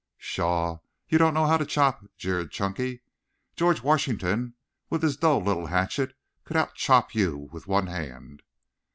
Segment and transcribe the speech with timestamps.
[0.17, 0.79] "Pshaw!
[1.09, 3.01] You don't know how to chop," jeered Chunky.
[3.55, 4.55] "George Washington,
[4.89, 8.41] with his dull little hatchet, could out chop you with one hand."